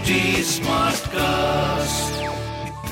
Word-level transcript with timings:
HT 0.00 0.40
Smartcast. 0.64 2.12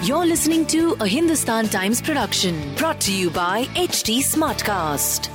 You're 0.07 0.27
listening 0.27 0.67
to 0.67 0.95
a 1.01 1.07
Hindustan 1.07 1.69
Times 1.69 2.03
production 2.03 2.75
brought 2.75 3.01
to 3.01 3.11
you 3.15 3.31
by 3.31 3.65
HT 3.77 4.19
Smartcast. 4.19 5.31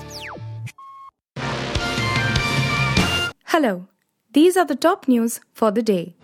Hello, 3.46 3.88
these 4.34 4.56
are 4.56 4.66
the 4.66 4.76
top 4.76 5.08
news 5.08 5.40
for 5.52 5.72
the 5.72 5.82
day. 5.82 6.16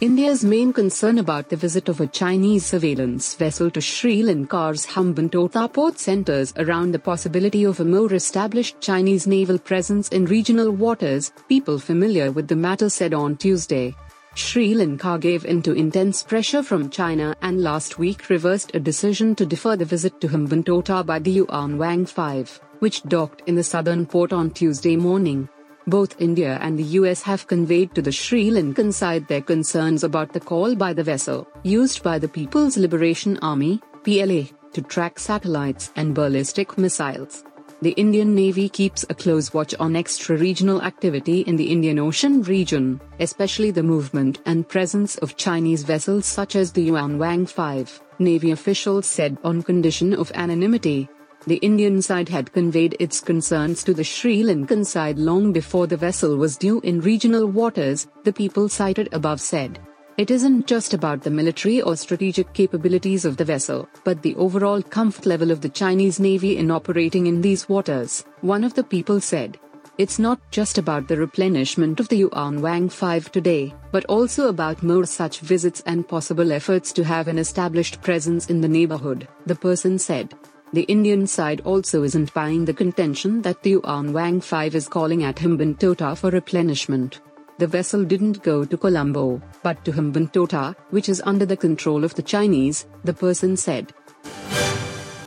India's 0.00 0.44
main 0.44 0.72
concern 0.72 1.18
about 1.18 1.48
the 1.48 1.56
visit 1.56 1.88
of 1.88 2.00
a 2.00 2.08
Chinese 2.08 2.66
surveillance 2.66 3.36
vessel 3.36 3.70
to 3.70 3.80
Sri 3.80 4.24
Lanka's 4.24 4.86
Hambantota 4.86 5.72
port 5.72 6.00
centers 6.00 6.52
around 6.56 6.90
the 6.90 6.98
possibility 6.98 7.62
of 7.62 7.78
a 7.78 7.84
more 7.84 8.12
established 8.12 8.80
Chinese 8.80 9.28
naval 9.28 9.60
presence 9.60 10.08
in 10.08 10.24
regional 10.24 10.72
waters, 10.72 11.30
people 11.48 11.78
familiar 11.78 12.32
with 12.32 12.48
the 12.48 12.56
matter 12.56 12.88
said 12.88 13.14
on 13.14 13.36
Tuesday. 13.36 13.94
Sri 14.34 14.74
Lanka 14.74 15.18
gave 15.18 15.44
in 15.44 15.60
to 15.62 15.72
intense 15.72 16.22
pressure 16.22 16.62
from 16.62 16.88
China 16.88 17.36
and 17.42 17.62
last 17.62 17.98
week 17.98 18.30
reversed 18.30 18.70
a 18.74 18.80
decision 18.80 19.34
to 19.34 19.44
defer 19.44 19.76
the 19.76 19.84
visit 19.84 20.20
to 20.22 20.28
Hambantota 20.28 21.04
by 21.04 21.18
the 21.18 21.30
Yuan 21.30 21.76
Wang 21.76 22.06
5, 22.06 22.60
which 22.78 23.02
docked 23.02 23.42
in 23.46 23.54
the 23.54 23.62
southern 23.62 24.06
port 24.06 24.32
on 24.32 24.50
Tuesday 24.50 24.96
morning. 24.96 25.50
Both 25.86 26.18
India 26.18 26.58
and 26.62 26.78
the 26.78 26.96
US 27.00 27.20
have 27.22 27.46
conveyed 27.46 27.94
to 27.94 28.00
the 28.00 28.12
Sri 28.12 28.48
Lankan 28.48 28.92
side 28.92 29.28
their 29.28 29.42
concerns 29.42 30.02
about 30.02 30.32
the 30.32 30.40
call 30.40 30.74
by 30.76 30.94
the 30.94 31.04
vessel, 31.04 31.46
used 31.62 32.02
by 32.02 32.18
the 32.18 32.28
People's 32.28 32.78
Liberation 32.78 33.38
Army, 33.42 33.80
PLA, 34.02 34.44
to 34.72 34.80
track 34.80 35.18
satellites 35.18 35.92
and 35.96 36.14
ballistic 36.14 36.78
missiles. 36.78 37.44
The 37.82 37.90
Indian 37.96 38.32
Navy 38.32 38.68
keeps 38.68 39.04
a 39.10 39.14
close 39.14 39.52
watch 39.52 39.74
on 39.80 39.96
extra 39.96 40.36
regional 40.36 40.80
activity 40.82 41.40
in 41.40 41.56
the 41.56 41.64
Indian 41.64 41.98
Ocean 41.98 42.40
region, 42.42 43.00
especially 43.18 43.72
the 43.72 43.82
movement 43.82 44.40
and 44.46 44.68
presence 44.68 45.18
of 45.18 45.36
Chinese 45.36 45.82
vessels 45.82 46.24
such 46.24 46.54
as 46.54 46.70
the 46.70 46.84
Yuan 46.84 47.18
Wang 47.18 47.44
5, 47.44 48.00
Navy 48.20 48.52
officials 48.52 49.06
said 49.06 49.36
on 49.42 49.64
condition 49.64 50.14
of 50.14 50.30
anonymity. 50.36 51.08
The 51.48 51.56
Indian 51.56 52.00
side 52.00 52.28
had 52.28 52.52
conveyed 52.52 52.96
its 53.00 53.20
concerns 53.20 53.82
to 53.82 53.92
the 53.92 54.04
Sri 54.04 54.44
Lankan 54.44 54.86
side 54.86 55.18
long 55.18 55.52
before 55.52 55.88
the 55.88 55.96
vessel 55.96 56.36
was 56.36 56.56
due 56.56 56.78
in 56.82 57.00
regional 57.00 57.48
waters, 57.48 58.06
the 58.22 58.32
people 58.32 58.68
cited 58.68 59.08
above 59.10 59.40
said. 59.40 59.80
It 60.18 60.30
isn't 60.30 60.66
just 60.66 60.92
about 60.92 61.22
the 61.22 61.30
military 61.30 61.80
or 61.80 61.96
strategic 61.96 62.52
capabilities 62.52 63.24
of 63.24 63.38
the 63.38 63.46
vessel, 63.46 63.88
but 64.04 64.20
the 64.20 64.36
overall 64.36 64.82
comfort 64.82 65.24
level 65.24 65.50
of 65.50 65.62
the 65.62 65.70
Chinese 65.70 66.20
Navy 66.20 66.58
in 66.58 66.70
operating 66.70 67.28
in 67.28 67.40
these 67.40 67.66
waters, 67.66 68.24
one 68.42 68.62
of 68.62 68.74
the 68.74 68.84
people 68.84 69.22
said. 69.22 69.58
It's 69.96 70.18
not 70.18 70.38
just 70.50 70.76
about 70.76 71.08
the 71.08 71.16
replenishment 71.16 71.98
of 71.98 72.08
the 72.08 72.16
Yuan 72.16 72.60
Wang 72.60 72.90
5 72.90 73.32
today, 73.32 73.74
but 73.90 74.04
also 74.04 74.48
about 74.48 74.82
more 74.82 75.06
such 75.06 75.40
visits 75.40 75.82
and 75.86 76.06
possible 76.06 76.52
efforts 76.52 76.92
to 76.92 77.04
have 77.04 77.26
an 77.28 77.38
established 77.38 78.02
presence 78.02 78.50
in 78.50 78.60
the 78.60 78.68
neighborhood, 78.68 79.28
the 79.46 79.54
person 79.54 79.98
said. 79.98 80.34
The 80.74 80.82
Indian 80.82 81.26
side 81.26 81.62
also 81.62 82.02
isn't 82.02 82.34
buying 82.34 82.66
the 82.66 82.74
contention 82.74 83.40
that 83.42 83.62
the 83.62 83.70
Yuan 83.70 84.12
Wang 84.12 84.42
5 84.42 84.74
is 84.74 84.88
calling 84.88 85.24
at 85.24 85.36
Hambantota 85.36 86.16
for 86.16 86.30
replenishment. 86.30 87.20
The 87.58 87.66
vessel 87.66 88.04
didn't 88.04 88.42
go 88.42 88.64
to 88.64 88.76
Colombo, 88.76 89.40
but 89.62 89.84
to 89.84 89.92
Hambantota, 89.92 90.74
which 90.90 91.08
is 91.08 91.22
under 91.24 91.46
the 91.46 91.56
control 91.56 92.04
of 92.04 92.14
the 92.14 92.22
Chinese, 92.22 92.86
the 93.04 93.14
person 93.14 93.56
said. 93.56 93.92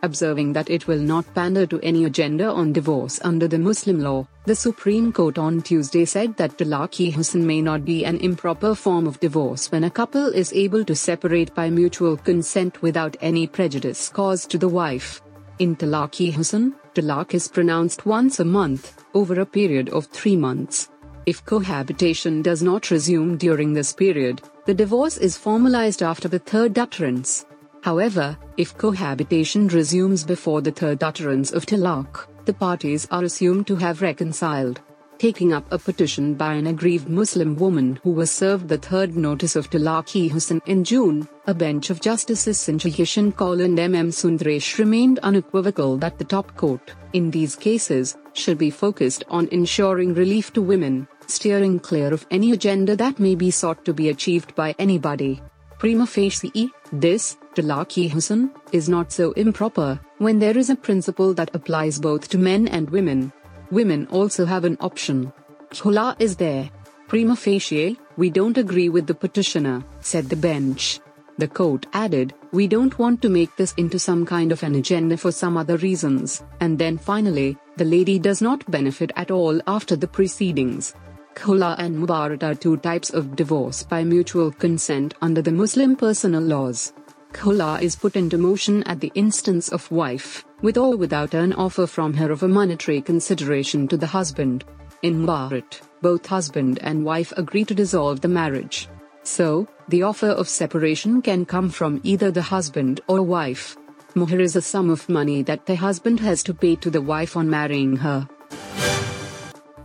Observing 0.03 0.53
that 0.53 0.69
it 0.69 0.87
will 0.87 0.99
not 0.99 1.33
pander 1.33 1.65
to 1.65 1.79
any 1.81 2.05
agenda 2.05 2.45
on 2.45 2.71
divorce 2.71 3.19
under 3.23 3.47
the 3.47 3.57
Muslim 3.57 4.01
law, 4.01 4.27
the 4.45 4.55
Supreme 4.55 5.11
Court 5.11 5.39
on 5.39 5.61
Tuesday 5.61 6.05
said 6.05 6.37
that 6.37 6.57
talaq-e-hasan 6.59 7.45
may 7.45 7.59
not 7.59 7.83
be 7.83 8.05
an 8.05 8.17
improper 8.17 8.75
form 8.75 9.07
of 9.07 9.19
divorce 9.19 9.71
when 9.71 9.83
a 9.83 9.89
couple 9.89 10.27
is 10.27 10.53
able 10.53 10.85
to 10.85 10.95
separate 10.95 11.55
by 11.55 11.71
mutual 11.71 12.17
consent 12.17 12.83
without 12.83 13.17
any 13.19 13.47
prejudice 13.47 14.09
caused 14.09 14.51
to 14.51 14.59
the 14.59 14.69
wife. 14.69 15.23
In 15.57 15.75
talaq-e-hasan, 15.75 16.75
talaq 16.93 17.33
is 17.33 17.47
pronounced 17.47 18.05
once 18.05 18.39
a 18.39 18.45
month, 18.45 19.03
over 19.15 19.39
a 19.39 19.45
period 19.45 19.89
of 19.89 20.05
three 20.07 20.35
months. 20.35 20.89
If 21.25 21.43
cohabitation 21.43 22.43
does 22.43 22.61
not 22.61 22.91
resume 22.91 23.37
during 23.37 23.73
this 23.73 23.93
period, 23.93 24.43
the 24.65 24.75
divorce 24.75 25.17
is 25.17 25.35
formalized 25.35 26.03
after 26.03 26.27
the 26.27 26.37
third 26.37 26.77
utterance. 26.77 27.47
However, 27.81 28.37
if 28.57 28.77
cohabitation 28.77 29.67
resumes 29.69 30.23
before 30.23 30.61
the 30.61 30.71
third 30.71 31.01
utterance 31.01 31.51
of 31.51 31.65
talaq, 31.65 32.27
the 32.45 32.53
parties 32.53 33.07
are 33.09 33.23
assumed 33.23 33.65
to 33.67 33.75
have 33.75 34.03
reconciled 34.03 34.81
taking 35.17 35.53
up 35.53 35.65
a 35.71 35.79
petition 35.79 36.33
by 36.33 36.53
an 36.53 36.67
aggrieved 36.67 37.09
Muslim 37.09 37.55
woman 37.55 37.99
who 38.03 38.11
was 38.11 38.29
served 38.29 38.67
the 38.67 38.77
third 38.77 39.15
notice 39.15 39.55
of 39.55 39.69
talaq-e-hasan 39.69 40.61
in 40.65 40.83
June, 40.83 41.27
a 41.47 41.53
bench 41.53 41.89
of 41.89 42.01
Justices 42.01 42.57
Sanjay 42.57 42.93
Kishan 42.93 43.35
Kaul 43.35 43.61
and 43.61 43.79
M. 43.79 43.95
M. 43.95 44.09
Sundaresh 44.09 44.77
remained 44.77 45.19
unequivocal 45.19 45.97
that 45.97 46.17
the 46.17 46.23
top 46.23 46.55
court, 46.55 46.93
in 47.13 47.31
these 47.31 47.55
cases, 47.55 48.17
should 48.33 48.57
be 48.57 48.69
focused 48.69 49.23
on 49.29 49.47
ensuring 49.51 50.13
relief 50.13 50.51
to 50.53 50.61
women, 50.61 51.07
steering 51.29 51.79
clear 51.79 52.13
of 52.13 52.25
any 52.31 52.51
agenda 52.51 52.95
that 52.95 53.19
may 53.19 53.35
be 53.35 53.51
sought 53.51 53.83
to 53.85 53.93
be 53.93 54.09
achieved 54.09 54.55
by 54.55 54.75
anybody. 54.79 55.41
Prima 55.77 56.07
facie, 56.07 56.71
this, 56.91 57.37
talaq-e-hasan, 57.55 58.51
is 58.71 58.87
not 58.87 59.11
so 59.11 59.31
improper, 59.33 59.99
when 60.19 60.39
there 60.39 60.57
is 60.57 60.69
a 60.69 60.75
principle 60.75 61.33
that 61.33 61.53
applies 61.53 61.99
both 61.99 62.29
to 62.29 62.37
men 62.37 62.67
and 62.69 62.89
women, 62.89 63.31
Women 63.71 64.07
also 64.11 64.45
have 64.45 64.63
an 64.63 64.77
option. 64.79 65.33
Khula 65.71 66.15
is 66.19 66.35
there. 66.35 66.69
Prima 67.07 67.35
facie, 67.35 67.97
we 68.15 68.29
don't 68.29 68.57
agree 68.57 68.89
with 68.89 69.07
the 69.07 69.15
petitioner, 69.15 69.83
said 70.01 70.29
the 70.29 70.35
bench. 70.35 70.99
The 71.37 71.47
court 71.47 71.85
added, 71.93 72.33
We 72.51 72.67
don't 72.67 72.97
want 72.97 73.21
to 73.23 73.29
make 73.29 73.55
this 73.57 73.73
into 73.75 73.99
some 73.99 74.25
kind 74.25 74.51
of 74.51 74.63
an 74.63 74.75
agenda 74.75 75.17
for 75.17 75.31
some 75.31 75.57
other 75.57 75.77
reasons. 75.77 76.43
And 76.61 76.77
then 76.79 76.97
finally, 76.97 77.57
the 77.75 77.83
lady 77.85 78.19
does 78.19 78.41
not 78.41 78.69
benefit 78.71 79.11
at 79.15 79.31
all 79.31 79.59
after 79.67 79.95
the 79.95 80.07
proceedings. 80.07 80.93
Khula 81.35 81.75
and 81.77 81.97
Mubarat 81.97 82.43
are 82.43 82.55
two 82.55 82.77
types 82.77 83.09
of 83.09 83.35
divorce 83.35 83.83
by 83.83 84.03
mutual 84.03 84.51
consent 84.51 85.13
under 85.21 85.41
the 85.41 85.51
Muslim 85.51 85.95
personal 85.95 86.41
laws. 86.41 86.93
Khula 87.33 87.81
is 87.81 87.95
put 87.95 88.15
into 88.15 88.37
motion 88.37 88.81
at 88.83 89.01
the 89.01 89.11
instance 89.15 89.67
of 89.69 89.91
wife, 89.91 90.45
with 90.61 90.77
or 90.77 90.95
without 90.95 91.33
an 91.33 91.51
offer 91.53 91.85
from 91.85 92.13
her 92.13 92.31
of 92.31 92.43
a 92.43 92.47
monetary 92.47 93.01
consideration 93.01 93.87
to 93.89 93.97
the 93.97 94.07
husband. 94.07 94.63
In 95.01 95.25
Mubarat, 95.25 95.81
both 96.01 96.25
husband 96.25 96.79
and 96.81 97.03
wife 97.03 97.33
agree 97.35 97.65
to 97.65 97.75
dissolve 97.75 98.21
the 98.21 98.29
marriage. 98.29 98.87
So, 99.23 99.67
the 99.89 100.03
offer 100.03 100.29
of 100.29 100.47
separation 100.47 101.21
can 101.21 101.45
come 101.45 101.69
from 101.69 101.99
either 102.03 102.31
the 102.31 102.41
husband 102.41 103.01
or 103.07 103.21
wife. 103.21 103.75
Muhar 104.15 104.39
is 104.39 104.55
a 104.55 104.61
sum 104.61 104.89
of 104.89 105.09
money 105.09 105.41
that 105.43 105.65
the 105.65 105.75
husband 105.75 106.21
has 106.21 106.41
to 106.43 106.53
pay 106.53 106.77
to 106.77 106.89
the 106.89 107.01
wife 107.01 107.35
on 107.35 107.49
marrying 107.49 107.97
her. 107.97 108.27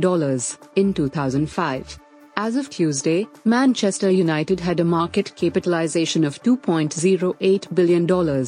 in 0.76 0.94
2005. 0.94 1.98
As 2.38 2.56
of 2.56 2.68
Tuesday, 2.68 3.26
Manchester 3.46 4.10
United 4.10 4.60
had 4.60 4.78
a 4.78 4.84
market 4.84 5.34
capitalization 5.36 6.22
of 6.22 6.42
$2.08 6.42 7.74
billion. 7.74 8.46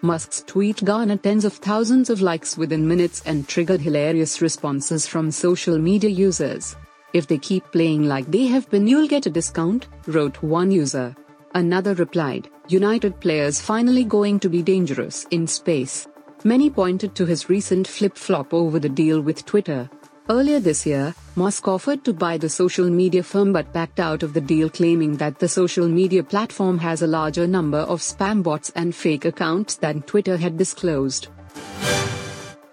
Musk's 0.00 0.42
tweet 0.46 0.82
garnered 0.82 1.22
tens 1.22 1.44
of 1.44 1.52
thousands 1.52 2.08
of 2.08 2.22
likes 2.22 2.56
within 2.56 2.88
minutes 2.88 3.22
and 3.26 3.46
triggered 3.46 3.82
hilarious 3.82 4.40
responses 4.40 5.06
from 5.06 5.30
social 5.30 5.78
media 5.78 6.08
users. 6.08 6.76
If 7.12 7.26
they 7.26 7.36
keep 7.36 7.70
playing 7.72 8.08
like 8.08 8.30
they 8.30 8.46
have 8.46 8.70
been, 8.70 8.88
you'll 8.88 9.06
get 9.06 9.26
a 9.26 9.30
discount, 9.30 9.86
wrote 10.06 10.42
one 10.42 10.70
user. 10.70 11.14
Another 11.54 11.92
replied, 11.92 12.48
United 12.68 13.20
players 13.20 13.60
finally 13.60 14.04
going 14.04 14.40
to 14.40 14.48
be 14.48 14.62
dangerous 14.62 15.26
in 15.30 15.46
space. 15.46 16.08
Many 16.42 16.70
pointed 16.70 17.14
to 17.16 17.26
his 17.26 17.50
recent 17.50 17.86
flip 17.86 18.16
flop 18.16 18.54
over 18.54 18.78
the 18.78 18.88
deal 18.88 19.20
with 19.20 19.44
Twitter. 19.44 19.90
Earlier 20.28 20.58
this 20.58 20.84
year, 20.84 21.14
Musk 21.36 21.68
offered 21.68 22.04
to 22.04 22.12
buy 22.12 22.36
the 22.36 22.48
social 22.48 22.90
media 22.90 23.22
firm 23.22 23.52
but 23.52 23.72
backed 23.72 24.00
out 24.00 24.24
of 24.24 24.32
the 24.32 24.40
deal, 24.40 24.68
claiming 24.68 25.16
that 25.18 25.38
the 25.38 25.48
social 25.48 25.86
media 25.86 26.24
platform 26.24 26.78
has 26.78 27.02
a 27.02 27.06
larger 27.06 27.46
number 27.46 27.78
of 27.78 28.00
spam 28.00 28.42
bots 28.42 28.72
and 28.74 28.92
fake 28.92 29.24
accounts 29.24 29.76
than 29.76 30.02
Twitter 30.02 30.36
had 30.36 30.58
disclosed. 30.58 31.28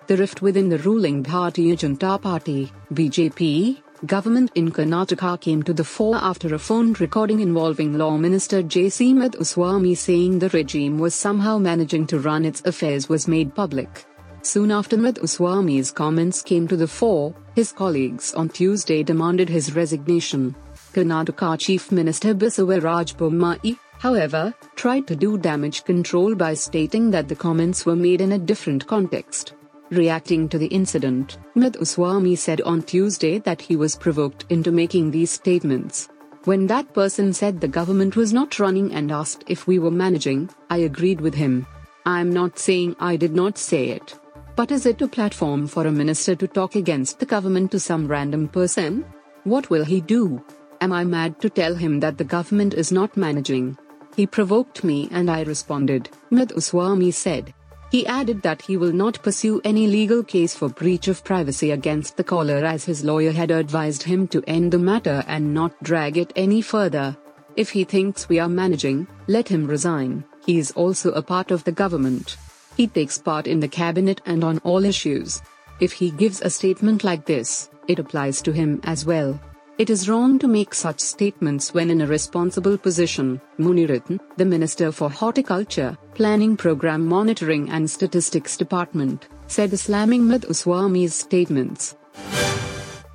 The 0.08 0.18
rift 0.18 0.42
within 0.42 0.70
the 0.70 0.80
ruling 0.80 1.24
Bharatiya 1.24 1.78
Janata 1.78 2.20
Party, 2.20 2.72
BJP, 2.92 3.84
government 4.08 4.52
in 4.56 4.72
Karnataka 4.72 5.40
came 5.40 5.62
to 5.62 5.74
the 5.74 5.84
fore 5.84 6.16
after 6.16 6.56
a 6.56 6.60
phone 6.60 6.94
recording 6.94 7.40
involving 7.40 8.00
Law 8.00 8.18
Minister 8.18 8.64
J.C. 8.64 9.14
Madhuswamy 9.14 9.96
saying 9.96 10.40
the 10.40 10.50
regime 10.50 10.98
was 10.98 11.14
somehow 11.14 11.60
managing 11.60 12.08
to 12.08 12.20
run 12.20 12.46
its 12.46 12.64
affairs 12.66 13.08
was 13.08 13.28
made 13.28 13.54
public. 13.54 14.06
Soon 14.46 14.72
after 14.72 14.98
Madhuswamy's 14.98 15.90
comments 15.90 16.42
came 16.42 16.68
to 16.68 16.76
the 16.76 16.88
fore, 16.88 17.34
his 17.56 17.72
colleagues 17.72 18.34
on 18.34 18.50
Tuesday 18.50 19.02
demanded 19.02 19.48
his 19.48 19.74
resignation. 19.74 20.54
Karnataka 20.94 21.58
Chief 21.58 21.94
Minister 21.94 22.36
Basavaraj 22.36 23.16
Bommai, 23.16 23.80
however, 24.00 24.54
tried 24.76 25.08
to 25.08 25.16
do 25.16 25.38
damage 25.38 25.86
control 25.86 26.36
by 26.36 26.54
stating 26.54 27.10
that 27.10 27.30
the 27.30 27.36
comments 27.36 27.86
were 27.86 27.96
made 27.96 28.20
in 28.20 28.34
a 28.34 28.38
different 28.38 28.86
context. 28.86 29.54
Reacting 29.92 30.50
to 30.50 30.58
the 30.58 30.68
incident, 30.68 31.38
Madhuswamy 31.56 32.38
said 32.38 32.60
on 32.62 32.84
Tuesday 32.84 33.40
that 33.40 33.62
he 33.62 33.78
was 33.78 33.96
provoked 33.96 34.46
into 34.50 34.74
making 34.74 35.10
these 35.10 35.32
statements. 35.32 36.10
When 36.44 36.68
that 36.68 36.94
person 36.94 37.32
said 37.32 37.62
the 37.62 37.70
government 37.70 38.18
was 38.18 38.34
not 38.34 38.60
running 38.60 38.94
and 38.94 39.10
asked 39.10 39.46
if 39.48 39.68
we 39.68 39.80
were 39.80 39.90
managing, 39.90 40.50
I 40.70 40.80
agreed 40.80 41.22
with 41.22 41.34
him. 41.34 41.66
I'm 42.06 42.30
not 42.30 42.60
saying 42.60 42.98
I 43.00 43.16
did 43.16 43.34
not 43.34 43.58
say 43.58 43.88
it. 43.88 44.20
But 44.56 44.72
is 44.72 44.86
it 44.86 45.02
a 45.02 45.08
platform 45.08 45.66
for 45.66 45.88
a 45.88 45.92
minister 45.92 46.36
to 46.36 46.48
talk 46.48 46.76
against 46.76 47.20
the 47.20 47.26
government 47.26 47.72
to 47.72 47.80
some 47.80 48.08
random 48.08 48.48
person? 48.48 49.04
What 49.46 49.72
will 49.72 49.84
he 49.84 50.00
do? 50.00 50.44
Am 50.80 50.94
I 50.94 51.04
mad 51.04 51.42
to 51.42 51.50
tell 51.50 51.74
him 51.74 52.00
that 52.02 52.20
the 52.20 52.24
government 52.24 52.76
is 52.76 52.92
not 52.92 53.18
managing? 53.18 53.76
He 54.16 54.28
provoked 54.28 54.84
me 54.84 55.10
and 55.12 55.32
I 55.32 55.42
responded, 55.42 56.10
Madhuswamy 56.32 57.12
said. 57.12 57.52
He 57.90 58.06
added 58.06 58.44
that 58.44 58.62
he 58.62 58.78
will 58.78 58.92
not 58.92 59.24
pursue 59.24 59.60
any 59.64 59.88
legal 59.88 60.24
case 60.24 60.56
for 60.56 60.70
breach 60.70 61.08
of 61.08 61.24
privacy 61.24 61.72
against 61.72 62.16
the 62.16 62.24
caller 62.24 62.64
as 62.64 62.86
his 62.86 63.04
lawyer 63.04 63.32
had 63.32 63.50
advised 63.50 64.04
him 64.04 64.28
to 64.28 64.44
end 64.46 64.72
the 64.72 64.80
matter 64.80 65.24
and 65.28 65.54
not 65.54 65.82
drag 65.82 66.18
it 66.18 66.32
any 66.36 66.62
further. 66.62 67.18
If 67.56 67.72
he 67.72 67.84
thinks 67.84 68.30
we 68.30 68.38
are 68.40 68.50
managing, 68.50 69.08
let 69.28 69.48
him 69.48 69.66
resign. 69.66 70.24
He 70.46 70.60
is 70.60 70.72
also 70.72 71.12
a 71.12 71.24
part 71.24 71.50
of 71.50 71.64
the 71.64 71.72
government. 71.72 72.38
He 72.76 72.88
takes 72.88 73.18
part 73.18 73.48
in 73.48 73.60
the 73.60 73.68
cabinet 73.68 74.22
and 74.26 74.44
on 74.44 74.60
all 74.60 74.84
issues. 74.84 75.42
If 75.80 75.94
he 75.94 76.12
gives 76.12 76.42
a 76.42 76.50
statement 76.50 77.04
like 77.04 77.26
this, 77.26 77.70
it 77.88 78.00
applies 78.00 78.42
to 78.44 78.52
him 78.52 78.80
as 78.84 79.06
well. 79.06 79.40
It 79.80 79.90
is 79.90 80.08
wrong 80.08 80.38
to 80.40 80.48
make 80.48 80.74
such 80.74 81.00
statements 81.00 81.74
when 81.74 81.90
in 81.90 82.02
a 82.02 82.08
responsible 82.08 82.78
position, 82.78 83.42
Munirathne, 83.58 84.20
the 84.38 84.46
Minister 84.46 84.92
for 84.92 85.10
Horticulture, 85.10 85.98
Planning 86.14 86.56
Program 86.56 87.06
Monitoring 87.06 87.70
and 87.72 87.90
Statistics 87.90 88.56
Department, 88.56 89.28
said 89.48 89.78
slamming 89.78 90.22
Madhuswamy's 90.22 91.16
statements. 91.16 91.96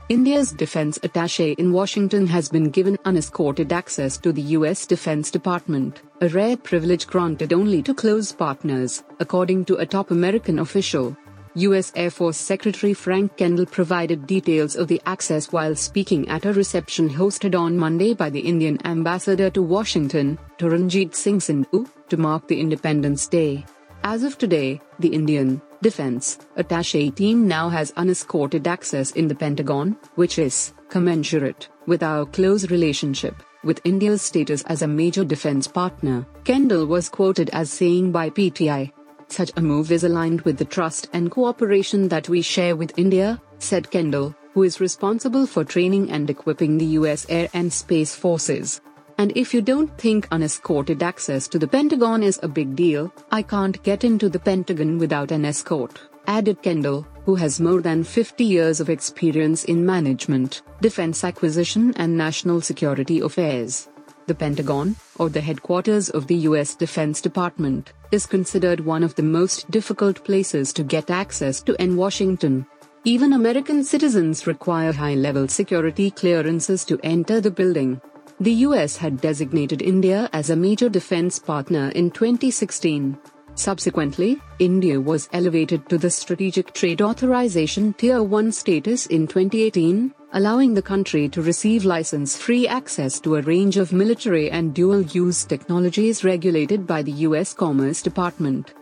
India's 0.09 0.53
defense 0.53 0.99
attaché 1.01 1.55
in 1.59 1.71
Washington 1.71 2.27
has 2.27 2.49
been 2.49 2.71
given 2.71 2.97
unescorted 3.05 3.75
access 3.75 4.17
to 4.17 4.33
the 4.33 4.41
U.S. 4.57 4.87
Defense 4.87 5.31
Department, 5.31 6.01
a 6.23 6.31
rare 6.31 6.57
privilege 6.57 7.07
granted 7.07 7.53
only 7.53 7.83
to 7.83 7.93
close 7.93 8.33
partners, 8.33 9.05
according 9.21 9.67
to 9.67 9.77
a 9.77 9.85
top 9.85 10.11
American 10.11 10.61
official. 10.61 11.15
U.S. 11.57 11.93
Air 11.95 12.09
Force 12.09 12.39
Secretary 12.39 12.95
Frank 12.95 13.37
Kendall 13.37 13.67
provided 13.67 14.27
details 14.27 14.77
of 14.77 14.89
the 14.89 15.03
access 15.05 15.53
while 15.53 15.77
speaking 15.77 16.27
at 16.31 16.47
a 16.47 16.55
reception 16.55 17.11
hosted 17.11 17.55
on 17.55 17.77
Monday 17.77 18.15
by 18.15 18.31
the 18.31 18.41
Indian 18.41 18.79
ambassador 18.87 19.51
to 19.51 19.61
Washington, 19.61 20.39
Taranjit 20.57 21.15
Singh 21.15 21.41
Sandhu, 21.41 21.87
to 22.09 22.17
mark 22.17 22.49
the 22.49 22.59
Independence 22.59 23.27
Day. 23.27 23.67
As 24.05 24.23
of 24.23 24.39
today, 24.39 24.81
the 25.01 25.09
Indian 25.09 25.61
Defense 25.81 26.39
Attaché 26.57 27.15
team 27.15 27.47
now 27.47 27.69
has 27.69 27.93
unescorted 27.97 28.67
access 28.67 29.13
in 29.13 29.29
the 29.29 29.35
Pentagon, 29.35 29.97
which 30.17 30.39
is 30.39 30.73
commensurate 30.89 31.69
with 31.87 32.03
our 32.03 32.27
close 32.27 32.71
relationship 32.71 33.35
with 33.63 33.81
India's 33.85 34.23
status 34.23 34.63
as 34.65 34.83
a 34.83 34.89
major 34.89 35.25
defense 35.25 35.67
partner. 35.67 36.27
Kendall 36.45 36.87
was 36.87 37.09
quoted 37.09 37.51
as 37.51 37.71
saying 37.71 38.13
by 38.13 38.31
PTI, 38.31 38.93
such 39.29 39.53
a 39.57 39.61
move 39.61 39.93
is 39.93 40.05
aligned 40.05 40.41
with 40.43 40.57
the 40.59 40.65
trust 40.65 41.09
and 41.13 41.31
cooperation 41.31 42.09
that 42.09 42.29
we 42.29 42.41
share 42.41 42.77
with 42.77 42.99
India, 42.99 43.41
said 43.59 43.91
Kendall, 43.91 44.35
who 44.55 44.63
is 44.63 44.81
responsible 44.81 45.47
for 45.47 45.65
training 45.65 46.11
and 46.11 46.31
equipping 46.31 46.79
the 46.79 46.97
US 46.99 47.27
Air 47.29 47.49
and 47.53 47.73
Space 47.73 48.15
Forces. 48.15 48.81
And 49.19 49.33
if 49.37 49.53
you 49.53 49.61
don't 49.61 49.91
think 49.99 50.29
unescorted 50.31 51.03
access 51.03 51.49
to 51.49 51.59
the 51.59 51.67
Pentagon 51.67 52.23
is 52.23 52.39
a 52.41 52.49
big 52.49 52.77
deal, 52.77 53.13
I 53.33 53.43
can't 53.43 53.83
get 53.83 54.05
into 54.05 54.29
the 54.29 54.39
Pentagon 54.39 54.97
without 54.97 55.33
an 55.33 55.45
escort, 55.45 56.01
added 56.29 56.63
Kendall, 56.63 57.05
who 57.25 57.35
has 57.35 57.61
more 57.61 57.81
than 57.81 58.05
50 58.05 58.45
years 58.45 58.79
of 58.79 58.89
experience 58.89 59.65
in 59.65 59.85
management, 59.85 60.63
defense 60.81 61.25
acquisition, 61.25 61.93
and 61.97 62.17
national 62.17 62.61
security 62.61 63.19
affairs. 63.19 63.89
The 64.29 64.37
Pentagon, 64.37 64.95
or 65.19 65.29
the 65.29 65.41
headquarters 65.41 66.11
of 66.11 66.29
the 66.29 66.37
U.S. 66.51 66.77
Defense 66.77 67.21
Department, 67.21 67.93
is 68.13 68.25
considered 68.25 68.79
one 68.79 69.03
of 69.03 69.17
the 69.17 69.23
most 69.25 69.69
difficult 69.71 70.23
places 70.23 70.73
to 70.75 70.85
get 70.85 71.11
access 71.11 71.61
to 71.63 71.75
in 71.83 71.97
Washington. 71.97 72.67
Even 73.05 73.33
American 73.33 73.83
citizens 73.83 74.47
require 74.47 74.93
high 74.93 75.15
level 75.15 75.49
security 75.49 76.11
clearances 76.11 76.85
to 76.85 77.01
enter 77.03 77.41
the 77.41 77.51
building. 77.51 78.01
The 78.41 78.63
US 78.69 78.97
had 78.97 79.21
designated 79.21 79.83
India 79.83 80.31
as 80.33 80.49
a 80.49 80.55
major 80.55 80.89
defense 80.89 81.41
partner 81.41 81.89
in 81.97 82.13
2016. 82.13 83.19
Subsequently, 83.57 84.41
India 84.61 85.01
was 85.01 85.29
elevated 85.33 85.89
to 85.89 85.99
the 85.99 86.09
Strategic 86.09 86.73
Trade 86.73 87.03
Authorization 87.03 87.95
Tier 87.95 88.23
1 88.23 88.53
status 88.53 89.07
in 89.07 89.27
2018, 89.27 90.15
allowing 90.35 90.75
the 90.75 90.83
country 90.83 91.29
to 91.31 91.43
receive 91.43 91.85
license 91.85 92.37
free 92.37 92.69
access 92.69 93.19
to 93.19 93.35
a 93.35 93.43
range 93.43 93.77
of 93.77 93.93
military 93.93 94.53
and 94.53 94.73
dual 94.73 95.03
use 95.03 95.45
technologies 95.45 96.23
regulated 96.23 96.87
by 96.87 97.03
the 97.03 97.19
U.S. 97.27 97.53
Commerce 97.53 98.03
Department. 98.03 98.73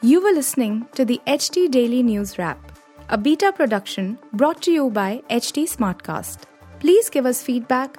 You 0.00 0.22
were 0.22 0.32
listening 0.32 0.88
to 0.94 1.04
the 1.04 1.20
HT 1.26 1.70
Daily 1.70 2.02
News 2.02 2.38
Wrap, 2.38 2.72
a 3.10 3.18
beta 3.18 3.52
production 3.52 4.18
brought 4.32 4.62
to 4.62 4.70
you 4.70 4.88
by 4.88 5.22
HT 5.28 5.64
Smartcast. 5.64 6.44
Please 6.80 7.10
give 7.10 7.26
us 7.26 7.42
feedback 7.42 7.98